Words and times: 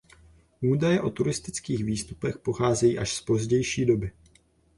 Údaje 0.63 1.01
o 1.01 1.09
turistických 1.09 1.83
výstupech 1.83 2.37
pocházejí 2.37 2.99
až 2.99 3.15
z 3.15 3.21
pozdější 3.21 3.85
doby. 3.85 4.11